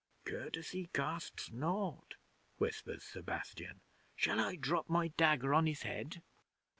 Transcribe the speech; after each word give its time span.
'"Courtesy 0.25 0.89
costs 0.93 1.51
naught," 1.51 2.15
whispers 2.57 3.03
Sebastian. 3.03 3.81
"Shall 4.15 4.39
I 4.39 4.55
drop 4.55 4.89
my 4.89 5.09
dagger 5.09 5.53
on 5.53 5.67
his 5.67 5.83
head?" 5.83 6.23